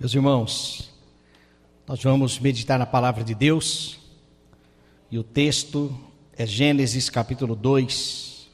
[0.00, 0.90] Meus irmãos,
[1.86, 3.98] nós vamos meditar na palavra de Deus
[5.10, 5.94] e o texto
[6.32, 8.48] é Gênesis capítulo 2.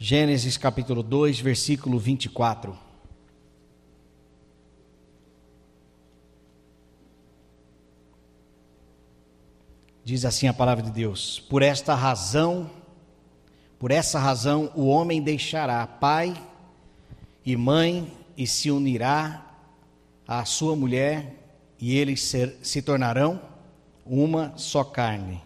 [0.00, 2.76] Gênesis capítulo 2, versículo 24.
[10.04, 12.81] Diz assim a palavra de Deus: Por esta razão
[13.82, 16.40] por essa razão, o homem deixará pai
[17.44, 19.44] e mãe e se unirá
[20.24, 21.34] à sua mulher,
[21.80, 23.42] e eles ser, se tornarão
[24.06, 25.42] uma só carne.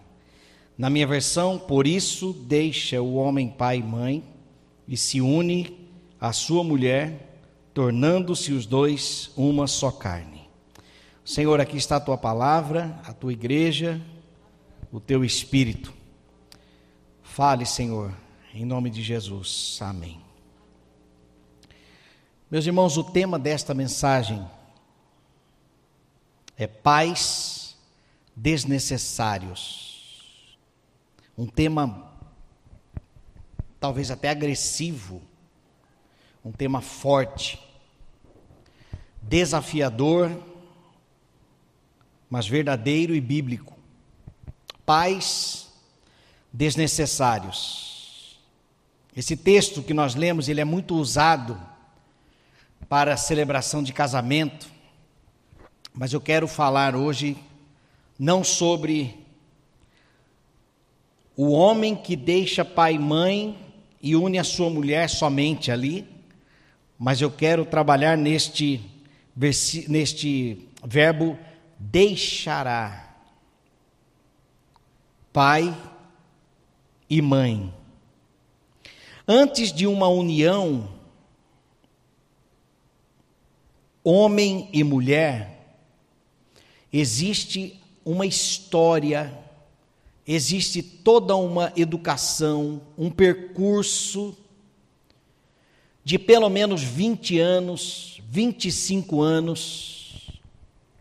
[0.76, 4.22] Na minha versão, por isso deixa o homem pai e mãe
[4.86, 5.88] e se une
[6.20, 7.40] à sua mulher,
[7.72, 10.42] tornando-se os dois uma só carne.
[11.24, 13.98] Senhor, aqui está a tua palavra, a tua igreja,
[14.92, 15.90] o teu espírito.
[17.22, 18.12] Fale, Senhor,
[18.56, 19.78] em nome de Jesus.
[19.82, 20.18] Amém.
[22.50, 24.48] Meus irmãos, o tema desta mensagem
[26.56, 27.76] é pais
[28.34, 30.56] desnecessários.
[31.36, 32.10] Um tema
[33.78, 35.20] talvez até agressivo,
[36.42, 37.62] um tema forte,
[39.20, 40.34] desafiador,
[42.30, 43.76] mas verdadeiro e bíblico.
[44.86, 45.70] Pais
[46.50, 47.95] desnecessários.
[49.16, 51.58] Esse texto que nós lemos, ele é muito usado
[52.86, 54.68] para celebração de casamento,
[55.94, 57.34] mas eu quero falar hoje
[58.18, 59.16] não sobre
[61.34, 63.58] o homem que deixa pai e mãe
[64.02, 66.06] e une a sua mulher somente ali,
[66.98, 68.82] mas eu quero trabalhar neste,
[69.88, 71.38] neste verbo
[71.78, 73.16] deixará
[75.32, 75.74] pai
[77.08, 77.72] e mãe.
[79.28, 80.88] Antes de uma união,
[84.04, 85.78] homem e mulher,
[86.92, 89.36] existe uma história,
[90.24, 94.36] existe toda uma educação, um percurso
[96.04, 100.40] de pelo menos 20 anos, 25 anos,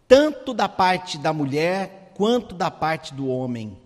[0.08, 3.78] tanto da parte da mulher quanto da parte do homem.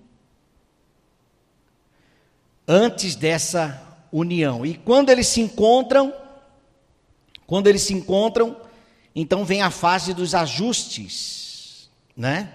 [2.66, 4.66] Antes dessa união.
[4.66, 6.14] E quando eles se encontram,
[7.46, 8.56] quando eles se encontram,
[9.16, 12.54] então vem a fase dos ajustes, né?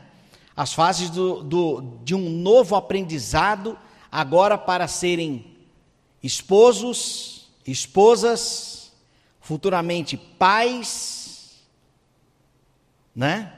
[0.57, 3.77] As fases do, do, de um novo aprendizado,
[4.11, 5.57] agora para serem
[6.23, 8.93] esposos, esposas,
[9.41, 11.61] futuramente pais,
[13.15, 13.53] né?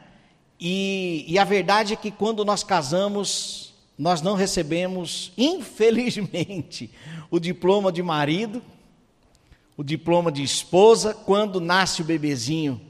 [0.59, 3.66] E, e a verdade é que quando nós casamos,
[3.99, 6.91] nós não recebemos, infelizmente,
[7.31, 8.63] o diploma de marido,
[9.77, 12.81] o diploma de esposa, quando nasce o bebezinho,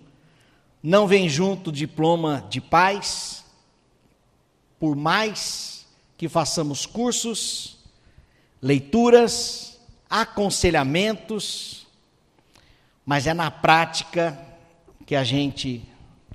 [0.83, 3.45] não vem junto o diploma de pais,
[4.79, 7.79] por mais que façamos cursos,
[8.61, 9.79] leituras,
[10.09, 11.87] aconselhamentos,
[13.05, 14.39] mas é na prática
[15.05, 15.83] que a gente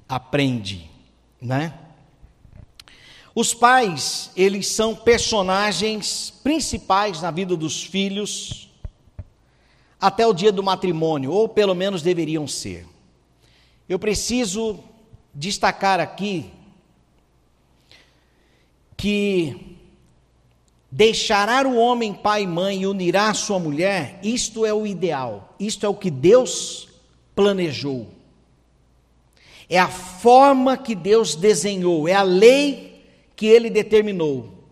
[0.07, 0.89] aprende,
[1.41, 1.73] né?
[3.33, 8.69] Os pais, eles são personagens principais na vida dos filhos
[9.99, 12.85] até o dia do matrimônio, ou pelo menos deveriam ser.
[13.87, 14.79] Eu preciso
[15.33, 16.51] destacar aqui
[18.97, 19.77] que
[20.91, 25.85] deixará o homem pai e mãe e unirá sua mulher, isto é o ideal, isto
[25.85, 26.89] é o que Deus
[27.33, 28.09] planejou.
[29.69, 32.90] É a forma que Deus desenhou, é a lei
[33.41, 34.67] que ele determinou.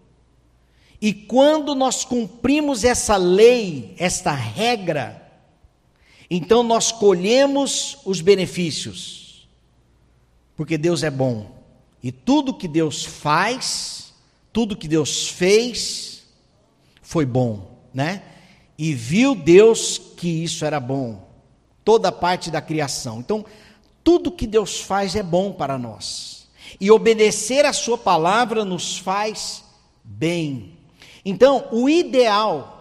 [1.01, 5.27] E quando nós cumprimos essa lei, esta regra,
[6.29, 9.49] então nós colhemos os benefícios,
[10.55, 11.49] porque Deus é bom.
[12.03, 14.13] E tudo que Deus faz,
[14.53, 16.25] tudo que Deus fez,
[17.01, 18.21] foi bom, né?
[18.77, 21.27] E viu Deus que isso era bom,
[21.83, 23.17] toda parte da criação.
[23.19, 23.43] Então,
[24.03, 26.38] tudo que Deus faz é bom para nós.
[26.79, 29.63] E obedecer a Sua palavra nos faz
[30.03, 30.77] bem.
[31.23, 32.79] Então, o ideal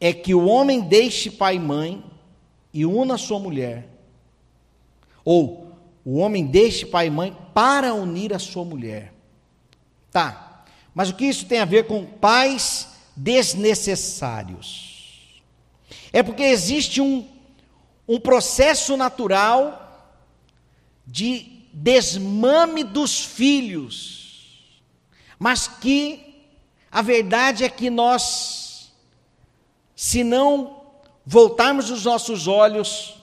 [0.00, 2.04] é que o homem deixe pai e mãe
[2.72, 3.88] e una sua mulher.
[5.24, 5.72] Ou
[6.04, 9.14] o homem deixe pai e mãe para unir a sua mulher.
[10.10, 10.64] Tá.
[10.94, 15.42] Mas o que isso tem a ver com pais desnecessários?
[16.12, 17.26] É porque existe um,
[18.06, 19.80] um processo natural
[21.06, 24.80] de desmame dos filhos,
[25.36, 26.46] mas que
[26.88, 28.92] a verdade é que nós,
[29.96, 30.84] se não
[31.26, 33.20] voltarmos os nossos olhos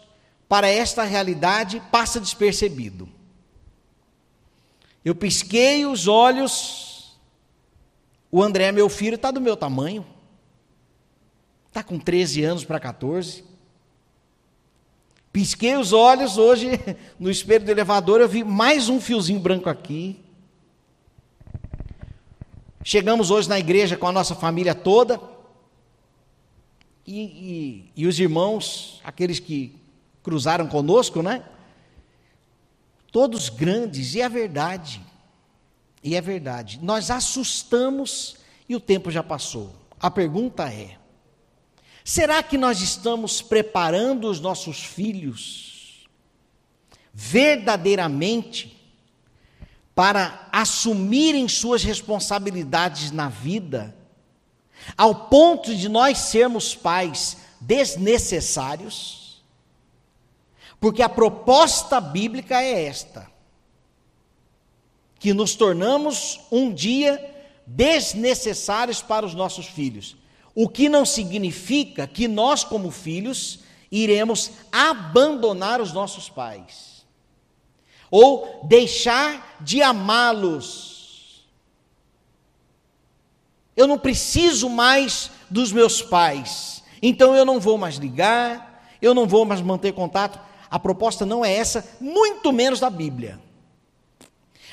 [0.49, 3.07] para esta realidade, passa despercebido.
[5.05, 7.17] Eu pisquei os olhos,
[8.29, 10.05] o André, meu filho, está do meu tamanho,
[11.67, 13.45] está com 13 anos para 14.
[15.31, 16.67] Pisquei os olhos, hoje,
[17.19, 20.19] no espelho do elevador, eu vi mais um fiozinho branco aqui.
[22.83, 25.21] Chegamos hoje na igreja com a nossa família toda.
[27.05, 29.75] E, e, e os irmãos, aqueles que
[30.23, 31.43] cruzaram conosco, né?
[33.11, 35.01] todos grandes, e é verdade.
[36.03, 36.79] E é verdade.
[36.81, 38.37] Nós assustamos
[38.67, 39.71] e o tempo já passou.
[39.99, 40.97] A pergunta é:
[42.03, 46.07] será que nós estamos preparando os nossos filhos
[47.13, 48.77] verdadeiramente
[49.93, 53.95] para assumirem suas responsabilidades na vida,
[54.97, 59.41] ao ponto de nós sermos pais desnecessários?
[60.79, 63.29] Porque a proposta bíblica é esta:
[65.19, 67.23] que nos tornamos um dia
[67.67, 70.17] desnecessários para os nossos filhos.
[70.53, 73.59] O que não significa que nós, como filhos,
[73.91, 77.05] iremos abandonar os nossos pais,
[78.09, 81.45] ou deixar de amá-los.
[83.75, 89.27] Eu não preciso mais dos meus pais, então eu não vou mais ligar, eu não
[89.27, 90.39] vou mais manter contato.
[90.69, 93.39] A proposta não é essa, muito menos da Bíblia.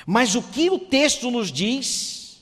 [0.07, 2.41] Mas o que o texto nos diz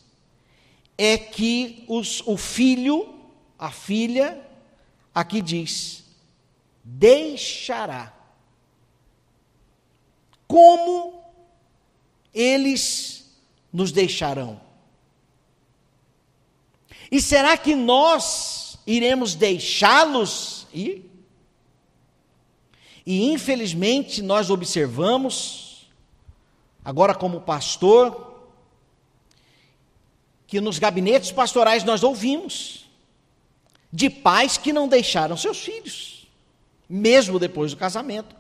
[0.99, 3.16] é que os, o filho,
[3.59, 4.41] a filha,
[5.15, 6.05] aqui diz,
[6.85, 8.13] deixará.
[10.47, 11.23] Como
[12.33, 13.31] eles
[13.73, 14.61] nos deixarão?
[17.11, 21.11] E será que nós iremos deixá-los ir?
[23.05, 25.89] E infelizmente nós observamos,
[26.85, 28.45] agora como pastor,
[30.47, 32.86] que nos gabinetes pastorais nós ouvimos
[33.93, 36.29] de pais que não deixaram seus filhos,
[36.89, 38.35] mesmo depois do casamento.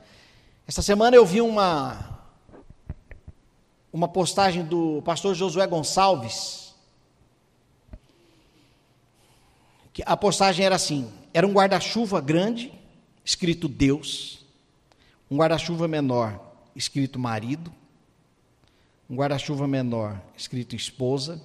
[0.66, 2.16] Essa semana eu vi uma
[3.96, 6.74] uma postagem do pastor Josué Gonçalves.
[9.90, 12.70] Que a postagem era assim: era um guarda-chuva grande,
[13.24, 14.44] escrito Deus,
[15.30, 16.38] um guarda-chuva menor
[16.74, 17.72] escrito marido,
[19.08, 21.42] um guarda-chuva menor escrito esposa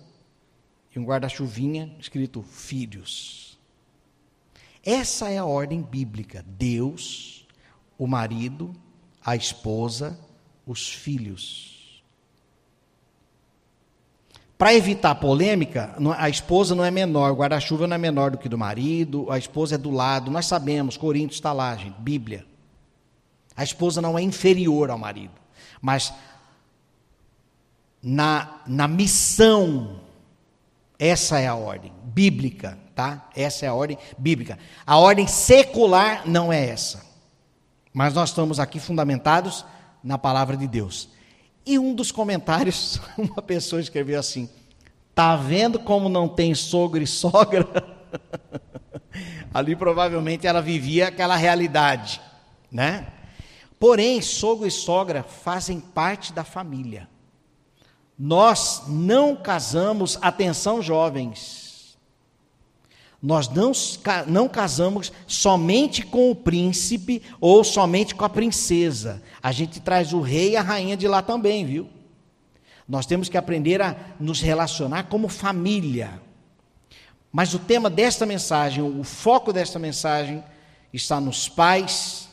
[0.93, 3.50] e um guarda-chuvinha escrito filhos.
[4.83, 7.47] Essa é a ordem bíblica: Deus,
[7.97, 8.73] o marido,
[9.23, 10.19] a esposa,
[10.65, 12.03] os filhos.
[14.57, 18.47] Para evitar polêmica, a esposa não é menor, o guarda-chuva não é menor do que
[18.47, 20.29] do marido, a esposa é do lado.
[20.29, 22.45] Nós sabemos, Coríntios está lá, gente, Bíblia.
[23.55, 25.33] A esposa não é inferior ao marido,
[25.81, 26.13] mas
[28.01, 29.99] na, na missão,
[31.01, 33.27] essa é a ordem bíblica, tá?
[33.35, 34.59] Essa é a ordem bíblica.
[34.85, 37.03] A ordem secular não é essa,
[37.91, 39.65] mas nós estamos aqui fundamentados
[40.03, 41.09] na palavra de Deus.
[41.65, 44.47] E um dos comentários, uma pessoa escreveu assim:
[45.15, 47.67] Tá vendo como não tem sogro e sogra?
[49.51, 52.21] Ali provavelmente ela vivia aquela realidade,
[52.71, 53.07] né?
[53.79, 57.09] Porém, sogro e sogra fazem parte da família.
[58.23, 61.97] Nós não casamos, atenção jovens,
[63.19, 63.71] nós não,
[64.27, 69.23] não casamos somente com o príncipe ou somente com a princesa.
[69.41, 71.89] A gente traz o rei e a rainha de lá também, viu?
[72.87, 76.21] Nós temos que aprender a nos relacionar como família.
[77.31, 80.43] Mas o tema desta mensagem, o foco desta mensagem,
[80.93, 82.29] está nos pais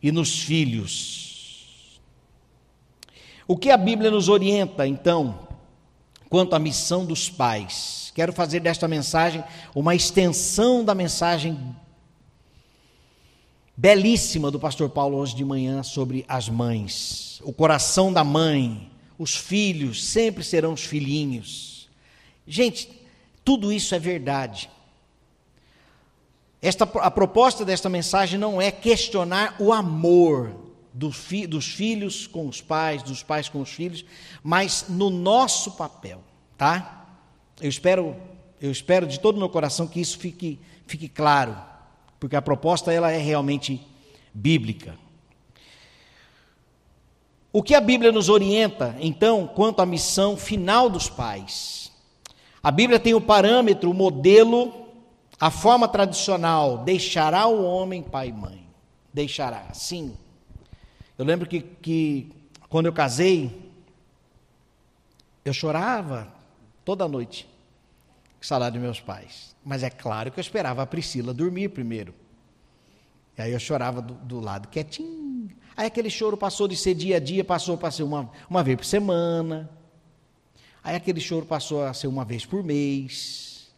[0.00, 1.23] e nos filhos.
[3.46, 5.38] O que a Bíblia nos orienta, então,
[6.30, 8.10] quanto à missão dos pais?
[8.14, 11.76] Quero fazer desta mensagem uma extensão da mensagem
[13.76, 17.40] belíssima do pastor Paulo hoje de manhã sobre as mães.
[17.44, 21.88] O coração da mãe, os filhos sempre serão os filhinhos.
[22.46, 22.88] Gente,
[23.44, 24.70] tudo isso é verdade.
[26.62, 32.46] Esta, a proposta desta mensagem não é questionar o amor do fi, dos filhos com
[32.46, 34.04] os pais, dos pais com os filhos,
[34.42, 36.22] mas no nosso papel,
[36.56, 37.06] tá?
[37.60, 38.16] Eu espero,
[38.60, 41.56] eu espero de todo o meu coração que isso fique, fique claro,
[42.18, 43.84] porque a proposta ela é realmente
[44.32, 44.96] bíblica.
[47.52, 51.92] O que a Bíblia nos orienta, então, quanto à missão final dos pais?
[52.62, 54.84] A Bíblia tem o parâmetro, o modelo
[55.38, 58.66] a forma tradicional, deixará o homem pai e mãe.
[59.12, 60.16] Deixará, sim.
[61.16, 62.32] Eu lembro que, que
[62.68, 63.70] quando eu casei,
[65.44, 66.32] eu chorava
[66.84, 67.48] toda noite
[68.46, 69.56] salário de meus pais.
[69.64, 72.14] Mas é claro que eu esperava a Priscila dormir primeiro.
[73.36, 75.50] E aí eu chorava do, do lado quietinho.
[75.76, 78.76] Aí aquele choro passou de ser dia a dia, passou para ser uma, uma vez
[78.76, 79.70] por semana.
[80.82, 83.72] Aí aquele choro passou a ser uma vez por mês.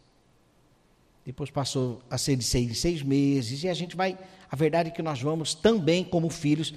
[1.25, 3.63] Depois passou a ser de seis em seis meses.
[3.63, 4.17] E a gente vai.
[4.51, 6.73] A verdade é que nós vamos também, como filhos,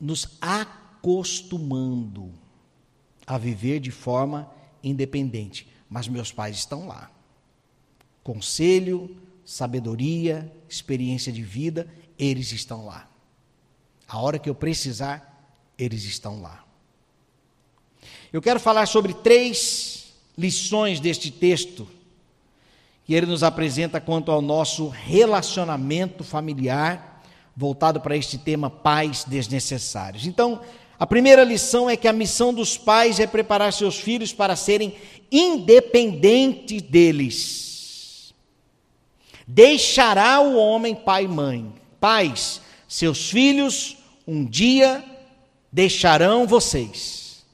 [0.00, 2.32] nos acostumando
[3.26, 4.50] a viver de forma
[4.82, 5.66] independente.
[5.88, 7.10] Mas meus pais estão lá.
[8.22, 11.86] Conselho, sabedoria, experiência de vida,
[12.18, 13.08] eles estão lá.
[14.08, 16.64] A hora que eu precisar, eles estão lá.
[18.32, 21.88] Eu quero falar sobre três lições deste texto
[23.04, 27.15] que ele nos apresenta quanto ao nosso relacionamento familiar,
[27.56, 30.26] voltado para este tema pais desnecessários.
[30.26, 30.60] Então,
[30.98, 34.94] a primeira lição é que a missão dos pais é preparar seus filhos para serem
[35.32, 38.34] independentes deles.
[39.46, 41.72] Deixará o homem pai e mãe.
[41.98, 43.96] Pais, seus filhos
[44.26, 45.04] um dia
[45.72, 47.44] deixarão vocês.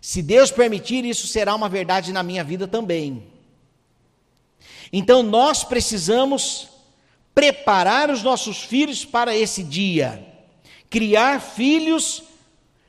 [0.00, 3.24] Se Deus permitir, isso será uma verdade na minha vida também.
[4.92, 6.68] Então nós precisamos
[7.38, 10.26] preparar os nossos filhos para esse dia
[10.90, 12.24] criar filhos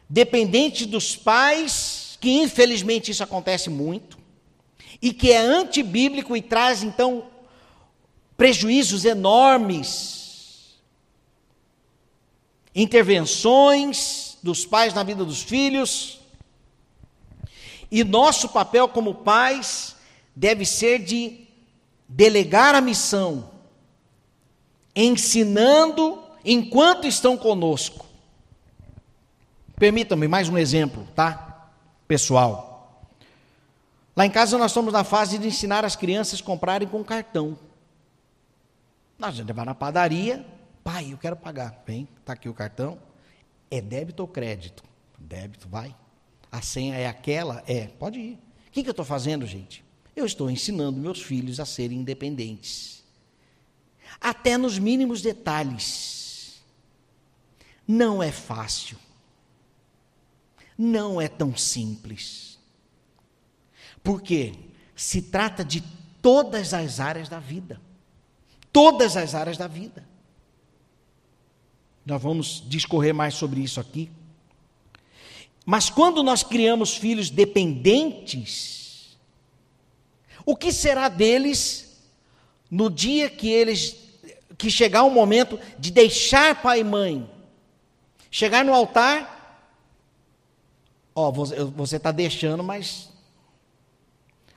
[0.09, 4.17] dependentes dos pais, que infelizmente isso acontece muito,
[4.99, 7.27] e que é antibíblico e traz então
[8.35, 10.79] prejuízos enormes.
[12.73, 16.21] Intervenções dos pais na vida dos filhos.
[17.91, 19.95] E nosso papel como pais
[20.35, 21.45] deve ser de
[22.07, 23.58] delegar a missão,
[25.05, 28.05] ensinando enquanto estão conosco.
[29.77, 31.69] Permitam-me mais um exemplo, tá?
[32.07, 33.01] Pessoal.
[34.15, 37.57] Lá em casa nós estamos na fase de ensinar as crianças a comprarem com cartão.
[39.17, 40.45] Nós vamos levar na padaria,
[40.83, 41.81] pai, eu quero pagar.
[41.85, 42.97] Vem, está aqui o cartão.
[43.71, 44.83] É débito ou crédito?
[45.17, 45.95] Débito, vai.
[46.51, 47.63] A senha é aquela?
[47.67, 48.33] É, pode ir.
[48.67, 49.83] O que, que eu estou fazendo, gente?
[50.15, 53.03] Eu estou ensinando meus filhos a serem independentes.
[54.19, 56.61] Até nos mínimos detalhes.
[57.87, 58.97] Não é fácil.
[60.77, 62.59] Não é tão simples.
[64.03, 64.53] Porque
[64.95, 65.83] se trata de
[66.21, 67.81] todas as áreas da vida.
[68.71, 70.07] Todas as áreas da vida.
[72.05, 74.11] Nós vamos discorrer mais sobre isso aqui.
[75.65, 79.17] Mas quando nós criamos filhos dependentes,
[80.45, 81.88] o que será deles
[82.69, 83.95] no dia que eles
[84.57, 87.29] que chegar o momento de deixar pai e mãe
[88.31, 89.65] Chegar no altar,
[91.15, 93.11] ó, você está deixando, mas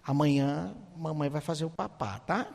[0.05, 2.47] amanhã mamãe vai fazer o papá, tá?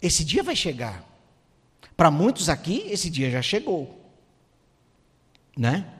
[0.00, 1.02] Esse dia vai chegar.
[1.96, 3.98] Para muitos aqui, esse dia já chegou.
[5.56, 5.90] Né?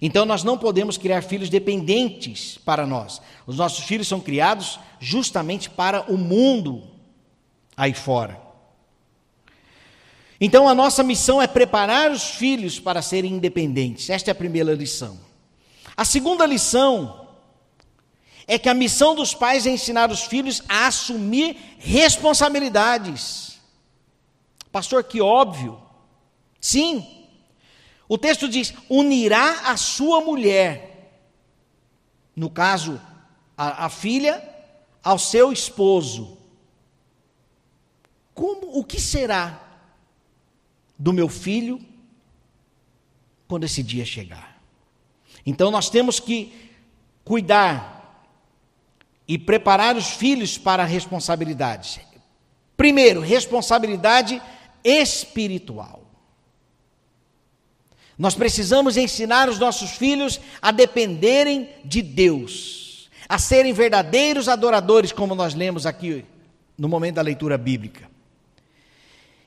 [0.00, 3.20] Então nós não podemos criar filhos dependentes para nós.
[3.46, 6.84] Os nossos filhos são criados justamente para o mundo
[7.76, 8.40] aí fora.
[10.40, 14.08] Então a nossa missão é preparar os filhos para serem independentes.
[14.08, 15.18] Esta é a primeira lição.
[15.96, 17.26] A segunda lição
[18.46, 23.58] é que a missão dos pais é ensinar os filhos a assumir responsabilidades.
[24.70, 25.80] Pastor, que óbvio.
[26.60, 27.17] Sim.
[28.08, 31.12] O texto diz: unirá a sua mulher.
[32.34, 33.00] No caso,
[33.56, 34.42] a, a filha
[35.02, 36.38] ao seu esposo.
[38.32, 39.60] Como, o que será
[40.98, 41.80] do meu filho
[43.46, 44.60] quando esse dia chegar.
[45.44, 46.70] Então nós temos que
[47.24, 47.98] cuidar
[49.26, 52.00] e preparar os filhos para a responsabilidade.
[52.76, 54.40] Primeiro, responsabilidade
[54.84, 55.97] espiritual.
[58.18, 65.36] Nós precisamos ensinar os nossos filhos a dependerem de Deus, a serem verdadeiros adoradores, como
[65.36, 66.24] nós lemos aqui
[66.76, 68.10] no momento da leitura bíblica.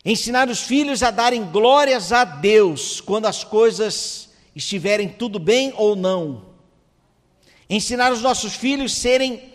[0.05, 5.95] Ensinar os filhos a darem glórias a Deus quando as coisas estiverem tudo bem ou
[5.95, 6.45] não.
[7.69, 9.51] Ensinar os nossos filhos a serem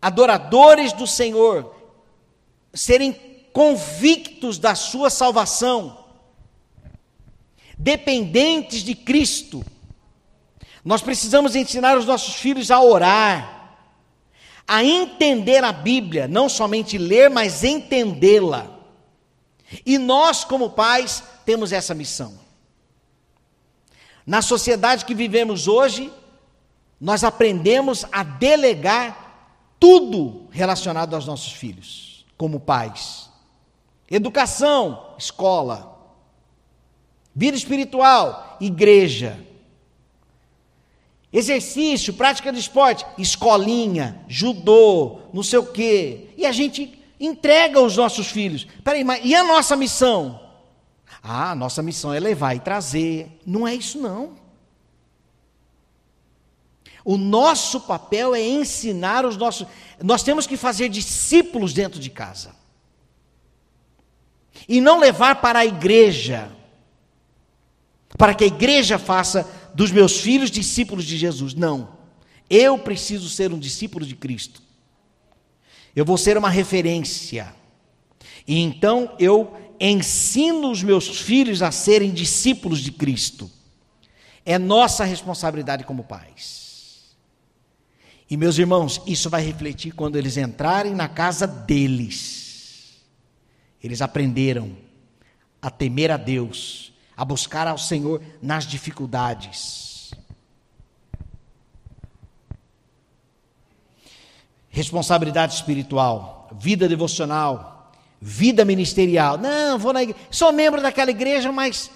[0.00, 1.74] adoradores do Senhor,
[2.72, 3.12] serem
[3.52, 6.01] convictos da sua salvação,
[7.78, 9.64] dependentes de Cristo.
[10.84, 13.76] Nós precisamos ensinar os nossos filhos a orar,
[14.66, 18.70] a entender a Bíblia, não somente ler, mas entendê-la.
[19.86, 22.38] E nós, como pais, temos essa missão.
[24.26, 26.12] Na sociedade que vivemos hoje,
[27.00, 29.22] nós aprendemos a delegar
[29.80, 33.28] tudo relacionado aos nossos filhos, como pais.
[34.08, 35.91] Educação, escola.
[37.34, 39.38] Vida espiritual, igreja.
[41.32, 46.28] Exercício, prática de esporte, escolinha, judô, não sei o quê.
[46.36, 48.66] E a gente entrega os nossos filhos.
[48.84, 50.40] Peraí, mas e a nossa missão?
[51.22, 53.40] Ah, a nossa missão é levar e trazer.
[53.46, 54.42] Não é isso, não.
[57.04, 59.66] O nosso papel é ensinar os nossos.
[60.02, 62.54] Nós temos que fazer discípulos dentro de casa.
[64.68, 66.50] E não levar para a igreja.
[68.16, 71.54] Para que a igreja faça dos meus filhos discípulos de Jesus.
[71.54, 71.96] Não.
[72.48, 74.62] Eu preciso ser um discípulo de Cristo.
[75.94, 77.54] Eu vou ser uma referência.
[78.46, 83.50] E então eu ensino os meus filhos a serem discípulos de Cristo.
[84.44, 86.62] É nossa responsabilidade como pais.
[88.28, 93.02] E meus irmãos, isso vai refletir quando eles entrarem na casa deles.
[93.82, 94.74] Eles aprenderam
[95.60, 96.91] a temer a Deus,
[97.22, 100.10] a buscar ao Senhor nas dificuldades.
[104.68, 109.38] Responsabilidade espiritual, vida devocional, vida ministerial.
[109.38, 111.92] Não, vou na igreja, sou membro daquela igreja, mas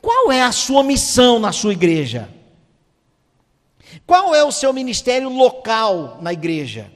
[0.00, 2.32] qual é a sua missão na sua igreja?
[4.06, 6.92] Qual é o seu ministério local na igreja?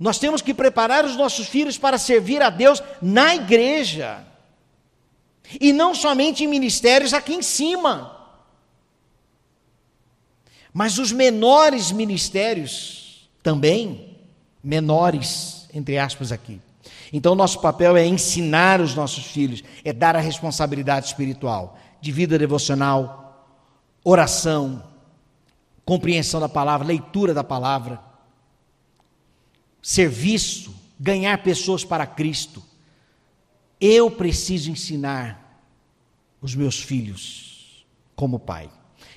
[0.00, 4.31] Nós temos que preparar os nossos filhos para servir a Deus na igreja.
[5.60, 8.18] E não somente em ministérios aqui em cima.
[10.72, 14.16] Mas os menores ministérios também
[14.62, 16.60] menores, entre aspas, aqui.
[17.12, 22.38] Então, nosso papel é ensinar os nossos filhos, é dar a responsabilidade espiritual, de vida
[22.38, 23.46] devocional,
[24.02, 24.82] oração,
[25.84, 28.00] compreensão da palavra, leitura da palavra,
[29.82, 32.62] serviço, ganhar pessoas para Cristo.
[33.80, 35.41] Eu preciso ensinar
[36.42, 38.68] os meus filhos como pai.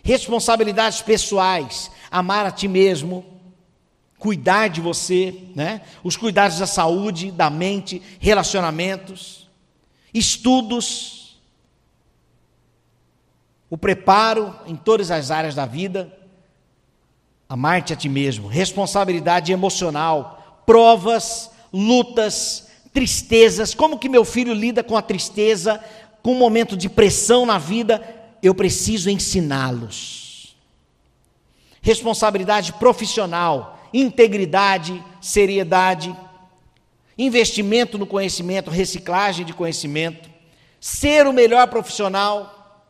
[0.04, 3.26] Responsabilidades pessoais, amar a ti mesmo,
[4.20, 5.82] cuidar de você, né?
[6.04, 9.50] Os cuidados da saúde, da mente, relacionamentos,
[10.14, 11.40] estudos,
[13.70, 16.16] o preparo em todas as áreas da vida,
[17.50, 24.96] amar-te a ti mesmo, responsabilidade emocional, provas, lutas, tristezas, como que meu filho lida com
[24.96, 25.84] a tristeza,
[26.26, 28.04] com um momento de pressão na vida,
[28.42, 30.58] eu preciso ensiná-los.
[31.84, 36.18] Responsabilidade profissional, integridade, seriedade,
[37.16, 40.28] investimento no conhecimento, reciclagem de conhecimento,
[40.80, 42.90] ser o melhor profissional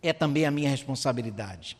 [0.00, 1.76] é também a minha responsabilidade.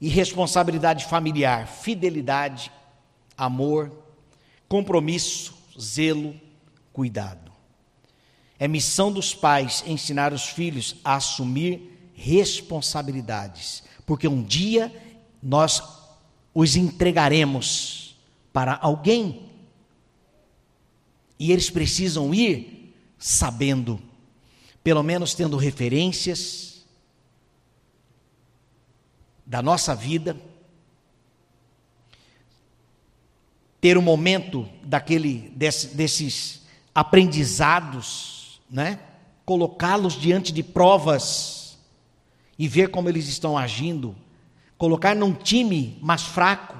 [0.00, 2.72] E responsabilidade familiar, fidelidade,
[3.36, 3.92] amor,
[4.66, 6.34] compromisso, zelo,
[6.90, 7.47] cuidado.
[8.58, 14.92] É missão dos pais ensinar os filhos a assumir responsabilidades, porque um dia
[15.42, 15.82] nós
[16.52, 18.16] os entregaremos
[18.52, 19.48] para alguém.
[21.38, 24.00] E eles precisam ir sabendo,
[24.82, 26.84] pelo menos tendo referências
[29.46, 30.36] da nossa vida,
[33.80, 36.62] ter um momento daquele desse, desses
[36.94, 38.37] aprendizados,
[38.70, 39.00] né?
[39.44, 41.78] Colocá-los diante de provas
[42.58, 44.14] e ver como eles estão agindo
[44.78, 46.76] colocar num time mais fraco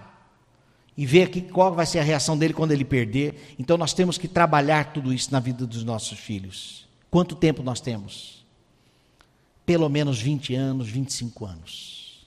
[0.96, 3.55] e ver aqui qual vai ser a reação dele quando ele perder.
[3.59, 6.87] Então nós temos que trabalhar tudo isso na vida dos nossos filhos.
[7.11, 8.44] Quanto tempo nós temos?
[9.66, 12.27] Pelo menos 20 anos, 25 anos.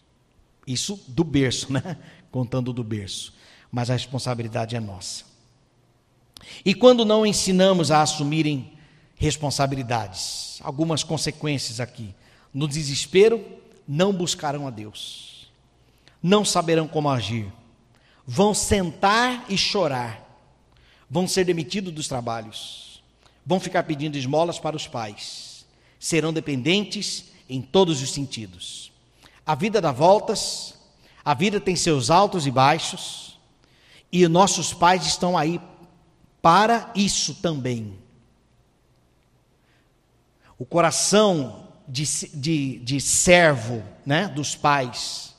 [0.67, 1.97] Isso do berço, né?
[2.32, 3.34] Contando do berço.
[3.71, 5.26] Mas a responsabilidade é nossa.
[6.63, 8.74] E quando não ensinamos a assumirem
[9.22, 12.14] responsabilidades, algumas consequências aqui.
[12.54, 13.42] No desespero,
[13.88, 15.32] não buscarão a Deus
[16.22, 17.52] não saberão como agir,
[18.26, 20.22] vão sentar e chorar,
[21.10, 23.02] vão ser demitidos dos trabalhos,
[23.46, 25.66] vão ficar pedindo esmolas para os pais,
[26.00, 28.92] serão dependentes em todos os sentidos.
[29.46, 30.76] A vida dá voltas,
[31.26, 33.40] a vida tem seus altos e baixos,
[34.12, 35.60] e nossos pais estão aí
[36.42, 37.98] para isso também.
[40.62, 45.32] O coração de, de, de servo né, dos pais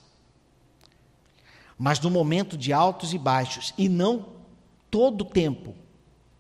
[1.83, 4.27] mas no momento de altos e baixos, e não
[4.89, 5.75] todo o tempo.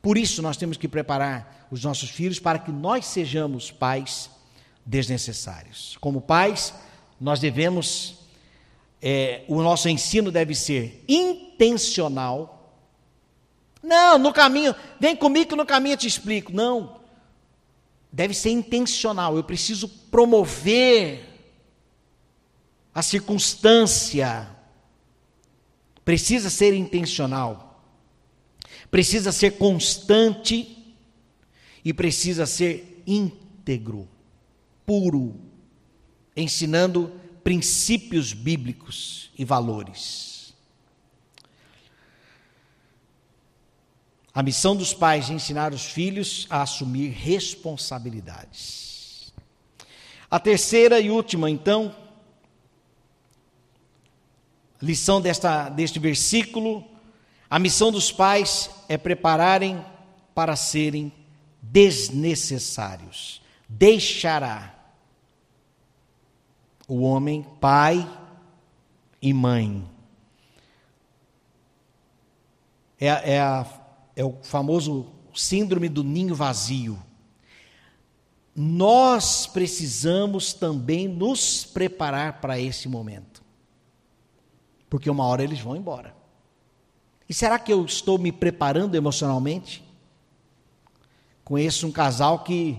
[0.00, 4.30] Por isso nós temos que preparar os nossos filhos para que nós sejamos pais
[4.86, 5.98] desnecessários.
[6.00, 6.72] Como pais,
[7.20, 8.20] nós devemos,
[9.02, 12.72] é, o nosso ensino deve ser intencional.
[13.82, 16.52] Não, no caminho, vem comigo que no caminho eu te explico.
[16.52, 17.00] Não,
[18.12, 19.36] deve ser intencional.
[19.36, 21.28] Eu preciso promover
[22.94, 24.48] a circunstância.
[26.04, 27.82] Precisa ser intencional.
[28.90, 30.94] Precisa ser constante
[31.84, 34.06] e precisa ser íntegro,
[34.84, 35.34] puro,
[36.36, 37.10] ensinando
[37.42, 40.31] princípios bíblicos e valores.
[44.34, 49.30] A missão dos pais é ensinar os filhos a assumir responsabilidades.
[50.30, 51.94] A terceira e última, então,
[54.80, 56.82] lição desta, deste versículo:
[57.50, 59.84] a missão dos pais é prepararem
[60.34, 61.12] para serem
[61.60, 63.42] desnecessários.
[63.68, 64.74] Deixará
[66.88, 68.08] o homem pai
[69.20, 69.86] e mãe.
[72.98, 73.81] É, é, a,
[74.22, 76.98] é o famoso síndrome do ninho vazio.
[78.54, 83.42] Nós precisamos também nos preparar para esse momento.
[84.88, 86.14] Porque uma hora eles vão embora.
[87.28, 89.82] E será que eu estou me preparando emocionalmente?
[91.44, 92.78] Conheço um casal que.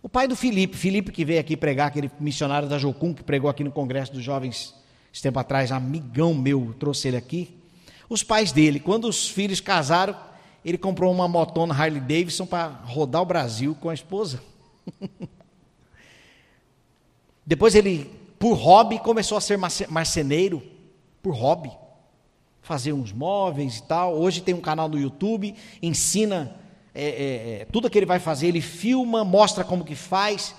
[0.00, 3.50] O pai do Felipe, Felipe que veio aqui pregar, aquele missionário da Jocum que pregou
[3.50, 4.74] aqui no Congresso dos Jovens
[5.12, 7.63] esse tempo atrás, amigão meu, trouxe ele aqui.
[8.08, 10.16] Os pais dele, quando os filhos casaram,
[10.64, 14.42] ele comprou uma motona Harley Davidson para rodar o Brasil com a esposa.
[17.46, 20.62] Depois ele, por hobby, começou a ser marceneiro,
[21.22, 21.70] por hobby,
[22.62, 24.14] fazer uns móveis e tal.
[24.14, 26.58] Hoje tem um canal no YouTube, ensina
[26.94, 30.54] é, é, é, tudo que ele vai fazer, ele filma, mostra como que faz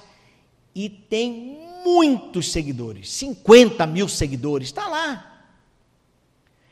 [0.75, 5.34] e tem muitos seguidores, 50 mil seguidores, está lá.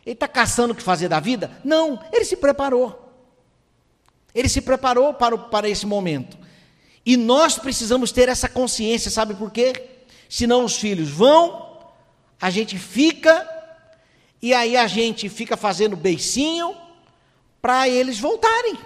[0.05, 1.51] Ele está caçando o que fazer da vida?
[1.63, 2.99] Não, ele se preparou.
[4.35, 6.37] Ele se preparou para, o, para esse momento.
[7.05, 9.89] E nós precisamos ter essa consciência, sabe por quê?
[10.29, 11.79] Senão os filhos vão,
[12.41, 13.47] a gente fica,
[14.41, 16.75] e aí a gente fica fazendo beicinho
[17.61, 18.77] para eles voltarem.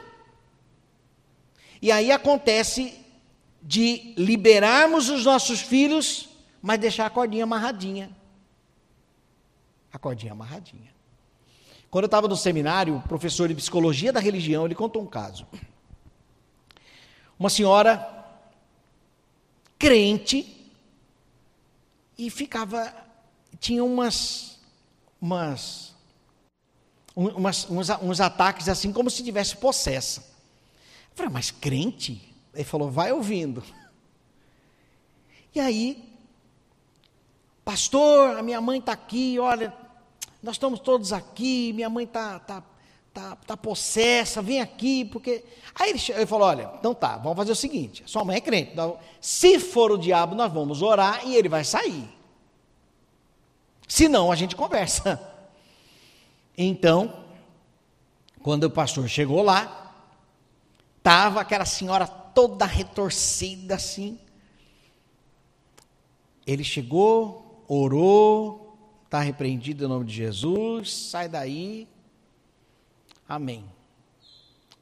[1.82, 2.94] E aí acontece
[3.62, 6.30] de liberarmos os nossos filhos,
[6.62, 8.10] mas deixar a cordinha amarradinha.
[9.92, 10.97] A cordinha amarradinha.
[11.90, 15.48] Quando eu estava no seminário, o professor de psicologia da religião, ele contou um caso.
[17.40, 18.16] Uma senhora
[19.80, 20.72] crente
[22.18, 22.94] e ficava
[23.60, 24.60] tinha umas
[25.22, 25.96] umas,
[27.16, 30.22] umas uns, uns ataques assim como se tivesse possessa.
[31.12, 32.34] Eu falei, mas crente?
[32.54, 33.64] Ele falou, vai ouvindo.
[35.54, 36.12] E aí,
[37.64, 39.74] pastor, a minha mãe está aqui, olha,
[40.42, 42.64] nós estamos todos aqui, minha mãe está tá,
[43.14, 45.44] tá, tá possessa, vem aqui, porque.
[45.76, 48.72] Aí ele, ele falou: olha, então tá, vamos fazer o seguinte: sua mãe é crente,
[48.74, 52.08] então, se for o diabo, nós vamos orar e ele vai sair.
[53.88, 55.20] Se não, a gente conversa.
[56.60, 57.14] Então,
[58.42, 59.88] quando o pastor chegou lá,
[61.08, 64.20] Estava aquela senhora toda retorcida assim.
[66.46, 68.67] Ele chegou, orou,
[69.08, 71.88] está repreendido em nome de Jesus, sai daí.
[73.28, 73.66] Amém.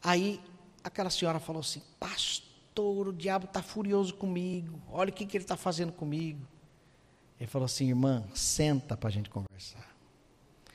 [0.04, 0.42] Aí
[0.84, 4.82] aquela senhora falou assim: Pastor, o diabo está furioso comigo.
[4.92, 6.42] Olha o que, que ele está fazendo comigo.
[7.40, 9.96] Ele falou assim: Irmã, senta para a gente conversar.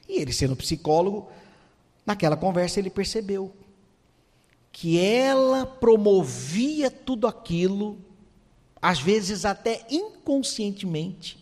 [0.09, 1.29] E ele, sendo psicólogo,
[2.07, 3.55] naquela conversa ele percebeu
[4.73, 7.99] que ela promovia tudo aquilo,
[8.81, 11.37] às vezes até inconscientemente,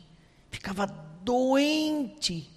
[0.50, 2.48] ficava doente,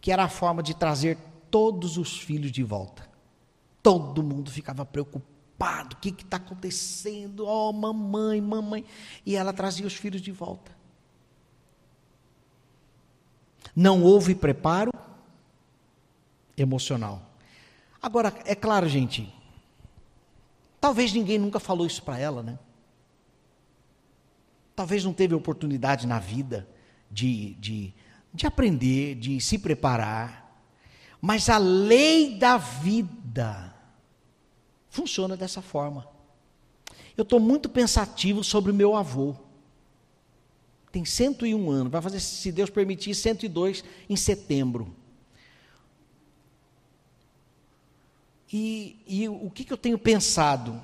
[0.00, 1.18] que era a forma de trazer
[1.50, 3.06] todos os filhos de volta.
[3.82, 7.46] Todo mundo ficava preocupado: o que está acontecendo?
[7.46, 8.84] Oh, mamãe, mamãe.
[9.26, 10.72] E ela trazia os filhos de volta.
[13.76, 14.90] Não houve preparo
[16.56, 17.34] emocional.
[18.00, 19.32] Agora, é claro, gente,
[20.84, 22.58] Talvez ninguém nunca falou isso para ela, né?
[24.76, 26.68] Talvez não teve oportunidade na vida
[27.14, 27.94] de, de,
[28.32, 30.44] de aprender, de se preparar.
[31.20, 33.72] Mas a lei da vida
[34.90, 36.06] funciona dessa forma.
[37.16, 39.36] Eu estou muito pensativo sobre o meu avô.
[40.90, 44.94] tem 101 anos, vai fazer, se Deus permitir, 102 em setembro.
[48.52, 50.80] E, e o que, que eu tenho pensado?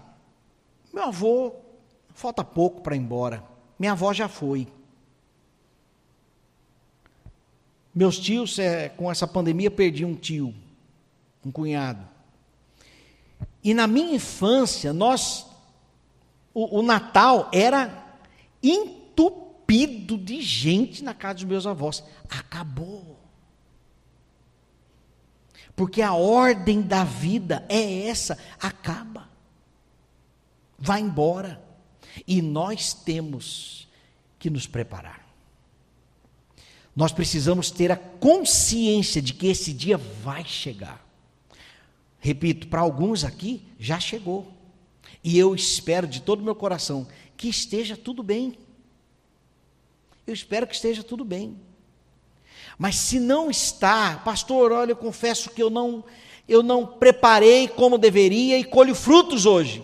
[0.93, 1.55] Meu avô,
[2.15, 3.45] falta pouco para ir embora.
[3.79, 4.67] Minha avó já foi.
[7.95, 10.55] Meus tios, é, com essa pandemia, perdi um tio,
[11.45, 12.07] um cunhado.
[13.63, 15.47] E na minha infância, nós,
[16.55, 18.19] o, o Natal era
[18.63, 22.03] entupido de gente na casa dos meus avós.
[22.29, 23.19] Acabou.
[25.75, 29.29] Porque a ordem da vida é essa, acaba.
[30.79, 31.63] Vai embora.
[32.27, 33.89] E nós temos
[34.39, 35.30] que nos preparar.
[37.01, 41.03] Nós precisamos ter a consciência de que esse dia vai chegar.
[42.19, 44.53] Repito, para alguns aqui já chegou.
[45.25, 47.09] E eu espero de todo o meu coração
[47.39, 48.59] que esteja tudo bem.
[50.27, 51.57] Eu espero que esteja tudo bem.
[52.77, 56.05] Mas se não está, pastor, olha, eu confesso que eu não
[56.47, 59.83] eu não preparei como deveria e colho frutos hoje.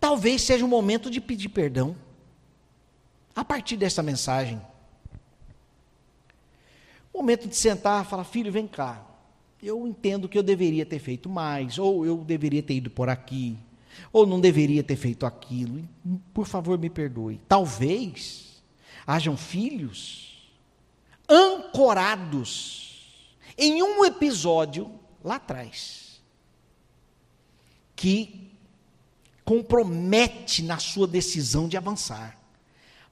[0.00, 1.94] Talvez seja o momento de pedir perdão.
[3.34, 4.58] A partir dessa mensagem.
[7.16, 9.02] Momento de sentar falar, filho, vem cá.
[9.62, 13.56] Eu entendo que eu deveria ter feito mais, ou eu deveria ter ido por aqui,
[14.12, 15.82] ou não deveria ter feito aquilo.
[16.34, 17.40] Por favor, me perdoe.
[17.48, 18.62] Talvez
[19.06, 20.46] hajam filhos
[21.26, 24.90] ancorados em um episódio
[25.24, 26.20] lá atrás
[27.96, 28.52] que
[29.42, 32.38] compromete na sua decisão de avançar.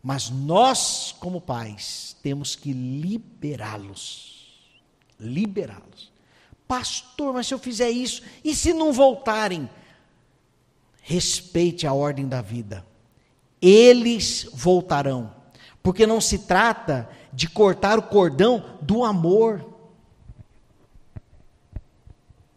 [0.04, 4.60] Mas nós, como pais, temos que liberá-los.
[5.18, 6.12] Liberá-los.
[6.68, 9.68] Pastor, mas se eu fizer isso, e se não voltarem?
[11.00, 12.84] Respeite a ordem da vida.
[13.62, 15.34] Eles voltarão.
[15.82, 19.64] Porque não se trata de cortar o cordão do amor.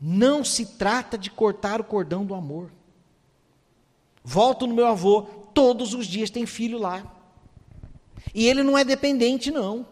[0.01, 2.69] Não se trata de cortar o cordão do amor.
[4.21, 5.21] Volto no meu avô,
[5.53, 7.13] todos os dias tem filho lá.
[8.33, 9.85] E ele não é dependente, não.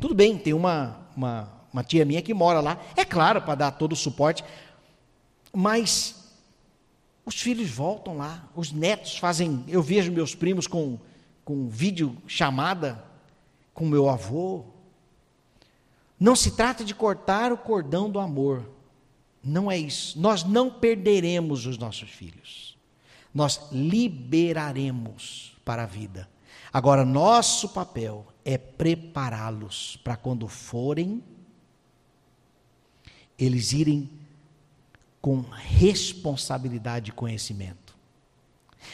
[0.00, 3.70] Tudo bem, tem uma, uma, uma tia minha que mora lá, é claro, para dar
[3.72, 4.44] todo o suporte,
[5.52, 6.24] mas
[7.24, 9.64] os filhos voltam lá, os netos fazem.
[9.68, 10.98] Eu vejo meus primos com,
[11.44, 13.02] com vídeo chamada
[13.72, 14.64] com meu avô.
[16.18, 18.70] Não se trata de cortar o cordão do amor.
[19.42, 20.18] Não é isso.
[20.18, 22.78] Nós não perderemos os nossos filhos.
[23.34, 26.28] Nós liberaremos para a vida.
[26.74, 31.22] Agora, nosso papel é prepará-los para quando forem,
[33.38, 34.10] eles irem
[35.22, 37.94] com responsabilidade e conhecimento.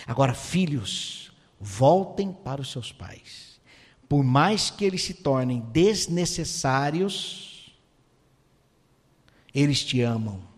[0.07, 3.59] Agora, filhos, voltem para os seus pais.
[4.07, 7.75] Por mais que eles se tornem desnecessários,
[9.55, 10.50] eles te amam.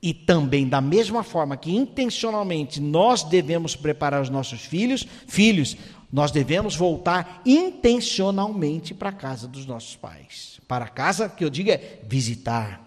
[0.00, 5.76] E também, da mesma forma que intencionalmente nós devemos preparar os nossos filhos, filhos,
[6.10, 10.60] nós devemos voltar intencionalmente para a casa dos nossos pais.
[10.68, 12.86] Para a casa, que eu digo é visitar.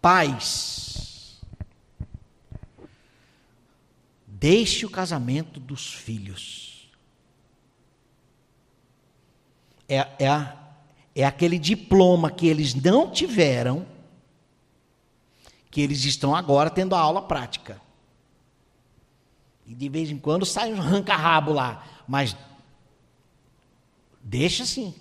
[0.00, 1.40] Pais,
[4.26, 6.90] deixe o casamento dos filhos.
[9.88, 10.63] É, é a
[11.14, 13.86] é aquele diploma que eles não tiveram,
[15.70, 17.80] que eles estão agora tendo a aula prática.
[19.66, 22.36] E de vez em quando sai um ranca-rabo lá, mas
[24.22, 24.94] deixa assim.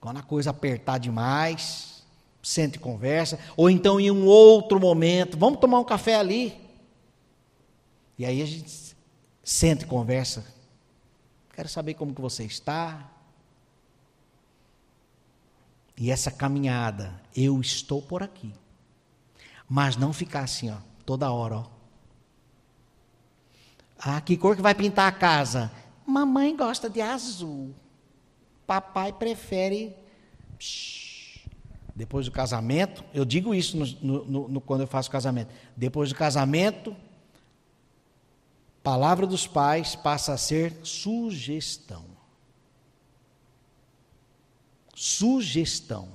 [0.00, 2.04] Quando a coisa apertar demais,
[2.42, 6.60] sente conversa, ou então em um outro momento, vamos tomar um café ali.
[8.18, 8.96] E aí a gente
[9.44, 10.44] senta e conversa.
[11.54, 13.11] Quero saber como que você está,
[15.96, 18.52] e essa caminhada, eu estou por aqui.
[19.68, 21.66] Mas não ficar assim, ó, toda hora, ó.
[23.98, 25.70] Ah, que cor que vai pintar a casa?
[26.04, 27.72] Mamãe gosta de azul.
[28.66, 29.94] Papai prefere.
[31.94, 35.52] Depois do casamento, eu digo isso no, no, no, quando eu faço casamento.
[35.76, 36.96] Depois do casamento,
[38.82, 42.11] palavra dos pais passa a ser sugestão
[44.94, 46.08] sugestão.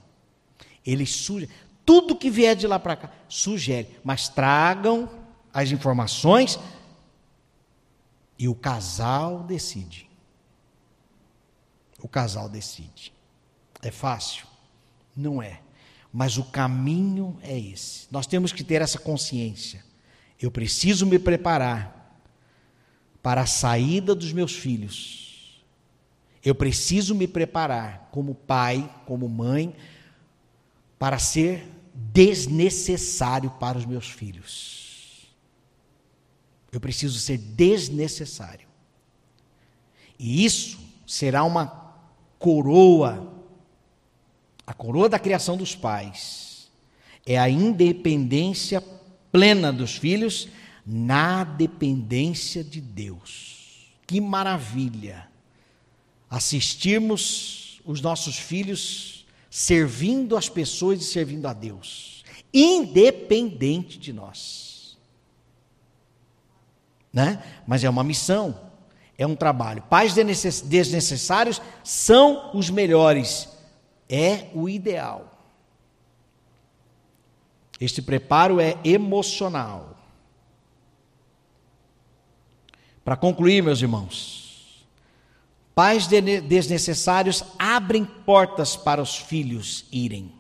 [0.85, 1.49] Ele suge,
[1.85, 5.09] tudo que vier de lá para cá, sugere, mas tragam
[5.53, 6.59] as informações
[8.37, 10.07] e o casal decide.
[11.99, 13.13] O casal decide.
[13.81, 14.45] É fácil?
[15.15, 15.61] Não é.
[16.13, 18.07] Mas o caminho é esse.
[18.11, 19.83] Nós temos que ter essa consciência.
[20.39, 22.21] Eu preciso me preparar
[23.21, 25.26] para a saída dos meus filhos.
[26.47, 29.75] Eu preciso me preparar como pai, como mãe,
[30.97, 35.27] para ser desnecessário para os meus filhos.
[36.71, 38.65] Eu preciso ser desnecessário.
[40.17, 41.93] E isso será uma
[42.39, 43.43] coroa,
[44.65, 46.71] a coroa da criação dos pais.
[47.25, 48.81] É a independência
[49.33, 50.47] plena dos filhos
[50.85, 53.91] na dependência de Deus.
[54.07, 55.26] Que maravilha!
[56.29, 64.97] Assistirmos os nossos filhos servindo as pessoas e servindo a Deus, independente de nós.
[67.11, 67.41] Né?
[67.65, 68.59] Mas é uma missão,
[69.17, 69.81] é um trabalho.
[69.83, 73.49] Pais desnecessários são os melhores,
[74.07, 75.33] é o ideal.
[77.79, 79.95] Este preparo é emocional.
[83.03, 84.46] Para concluir, meus irmãos,
[85.77, 90.33] pais desnecessários abrem portas para os filhos irem.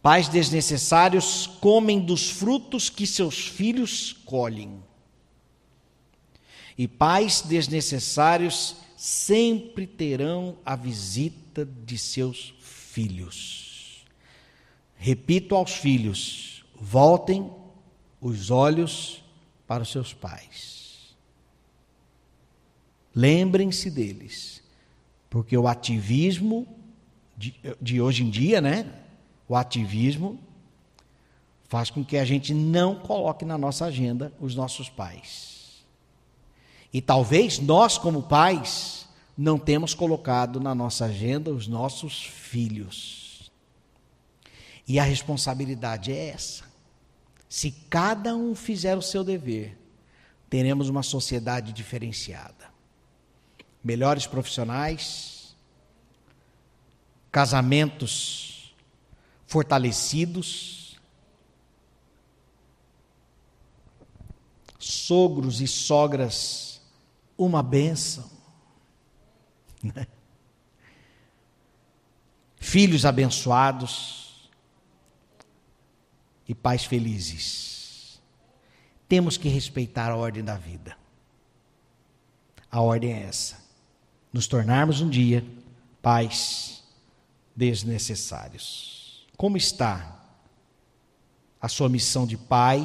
[0.00, 4.82] Pais desnecessários comem dos frutos que seus filhos colhem.
[6.78, 14.06] E pais desnecessários sempre terão a visita de seus filhos.
[14.96, 17.52] Repito aos filhos: voltem
[18.22, 19.22] os olhos
[19.66, 20.73] para os seus pais.
[23.14, 24.62] Lembrem-se deles,
[25.30, 26.66] porque o ativismo
[27.36, 28.86] de, de, hoje em dia, né?
[29.48, 30.38] O ativismo
[31.68, 35.84] faz com que a gente não coloque na nossa agenda os nossos pais.
[36.92, 43.50] E talvez nós, como pais, não temos colocado na nossa agenda os nossos filhos.
[44.86, 46.64] E a responsabilidade é essa.
[47.48, 49.78] Se cada um fizer o seu dever,
[50.48, 52.63] teremos uma sociedade diferenciada.
[53.84, 55.54] Melhores profissionais,
[57.30, 58.74] casamentos
[59.46, 60.98] fortalecidos,
[64.78, 66.80] sogros e sogras,
[67.36, 68.30] uma bênção.
[69.82, 70.06] Né?
[72.56, 74.50] Filhos abençoados
[76.48, 78.20] e pais felizes.
[79.08, 80.96] Temos que respeitar a ordem da vida.
[82.70, 83.63] A ordem é essa:
[84.34, 85.46] nos tornarmos um dia
[86.02, 86.82] pais
[87.54, 89.24] desnecessários.
[89.36, 90.26] Como está
[91.60, 92.84] a sua missão de pai,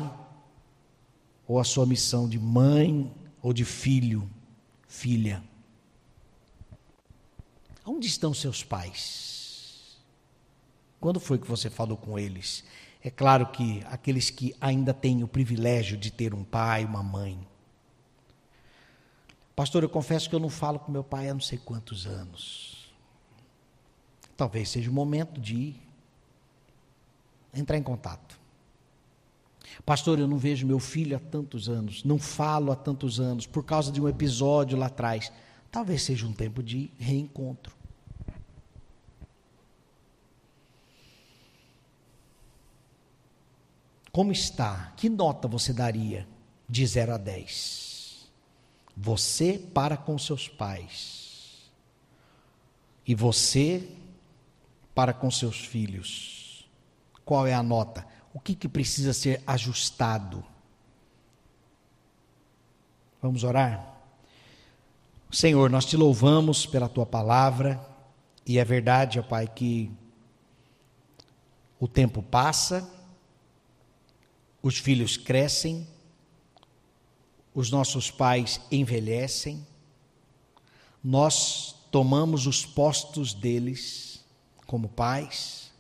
[1.48, 4.30] ou a sua missão de mãe, ou de filho,
[4.88, 5.44] filha?
[7.84, 9.98] Onde estão seus pais?
[11.00, 12.64] Quando foi que você falou com eles?
[13.04, 17.40] É claro que aqueles que ainda têm o privilégio de ter um pai, uma mãe.
[19.60, 22.90] Pastor, eu confesso que eu não falo com meu pai há não sei quantos anos.
[24.38, 25.76] Talvez seja o momento de
[27.54, 28.40] entrar em contato.
[29.86, 33.66] Pastor, eu não vejo meu filho há tantos anos, não falo há tantos anos, por
[33.66, 35.30] causa de um episódio lá atrás.
[35.70, 37.76] Talvez seja um tempo de reencontro.
[44.10, 44.94] Como está?
[44.96, 46.26] Que nota você daria
[46.70, 47.89] de 0 a 10?
[49.02, 51.72] Você para com seus pais.
[53.08, 53.90] E você
[54.94, 56.70] para com seus filhos.
[57.24, 58.06] Qual é a nota?
[58.34, 60.44] O que, que precisa ser ajustado?
[63.22, 64.02] Vamos orar?
[65.32, 67.80] Senhor, nós te louvamos pela tua palavra,
[68.46, 69.90] e é verdade, ó Pai, que
[71.80, 72.90] o tempo passa,
[74.62, 75.88] os filhos crescem,
[77.54, 79.66] os nossos pais envelhecem,
[81.04, 84.24] nós tomamos os postos deles
[84.66, 85.72] como pais,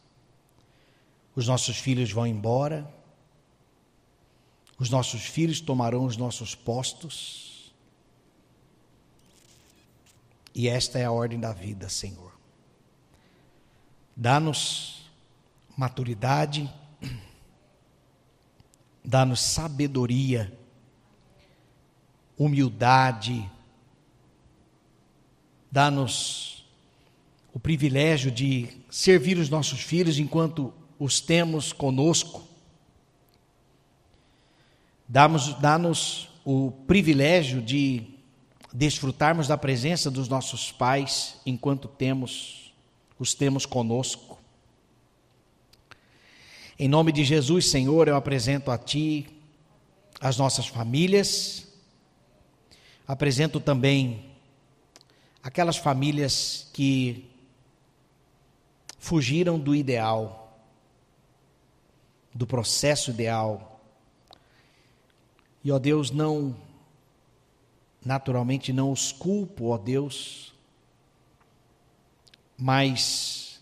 [1.35, 2.91] os nossos filhos vão embora,
[4.77, 7.73] os nossos filhos tomarão os nossos postos,
[10.55, 12.33] e esta é a ordem da vida, Senhor.
[14.15, 15.09] Dá-nos
[15.77, 16.69] maturidade,
[19.05, 20.58] dá-nos sabedoria,
[22.39, 23.47] humildade,
[25.69, 26.65] dá-nos
[27.53, 32.41] o privilégio de servir os nossos filhos enquanto os temos conosco.
[35.07, 38.07] Dá-nos o privilégio de
[38.73, 42.71] desfrutarmos da presença dos nossos pais enquanto temos
[43.19, 44.39] os temos conosco.
[46.77, 49.27] Em nome de Jesus, Senhor, eu apresento a Ti
[50.21, 51.67] as nossas famílias,
[53.09, 54.23] apresento também
[55.41, 57.27] aquelas famílias que
[58.99, 60.61] fugiram do ideal,
[62.31, 63.81] do processo ideal.
[65.63, 66.55] E, ó Deus, não,
[68.05, 70.53] naturalmente não os culpo, ó Deus,
[72.55, 73.59] mas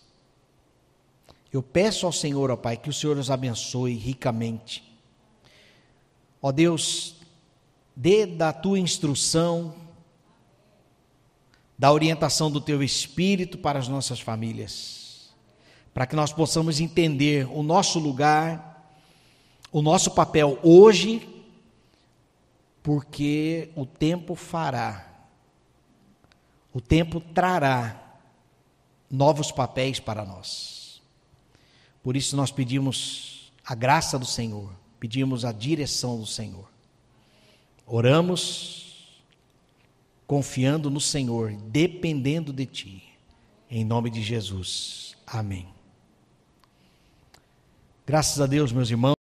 [1.50, 4.84] eu peço ao Senhor, ó Pai, que o Senhor os abençoe ricamente.
[6.42, 7.17] Ó Deus,
[7.98, 9.74] dê da tua instrução,
[11.76, 15.34] da orientação do teu espírito para as nossas famílias,
[15.92, 18.96] para que nós possamos entender o nosso lugar,
[19.72, 21.28] o nosso papel hoje,
[22.84, 25.26] porque o tempo fará,
[26.72, 28.20] o tempo trará
[29.10, 31.02] novos papéis para nós.
[32.00, 34.70] Por isso nós pedimos a graça do Senhor,
[35.00, 36.77] pedimos a direção do Senhor.
[37.90, 39.18] Oramos
[40.26, 43.02] confiando no Senhor, dependendo de Ti.
[43.70, 45.16] Em nome de Jesus.
[45.26, 45.66] Amém.
[48.06, 49.16] Graças a Deus, meus irmãos.